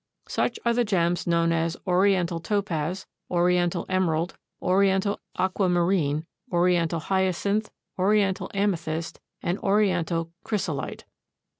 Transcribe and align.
Such 0.27 0.57
are 0.65 0.73
the 0.73 0.83
gems 0.83 1.27
known 1.27 1.51
as 1.51 1.77
Oriental 1.85 2.39
topaz, 2.39 3.05
Oriental 3.29 3.85
emerald, 3.87 4.35
Oriental 4.59 5.19
aquamarine, 5.37 6.25
Oriental 6.51 7.01
hyacinth, 7.01 7.69
Oriental 7.99 8.49
amethyst 8.51 9.19
and 9.43 9.59
Oriental 9.59 10.31
chrysolite. 10.43 11.05